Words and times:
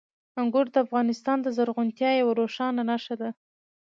انګور 0.41 0.65
د 0.71 0.75
افغانستان 0.85 1.37
د 1.41 1.47
زرغونتیا 1.57 2.09
یوه 2.21 2.33
روښانه 2.39 2.81
نښه 2.89 3.15
ده. 3.21 3.29